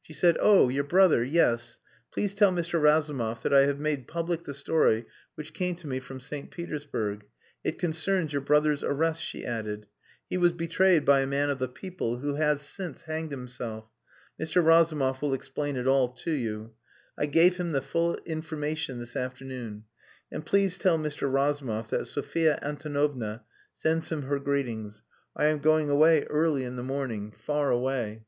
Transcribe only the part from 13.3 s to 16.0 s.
himself. Mr. Razumov will explain it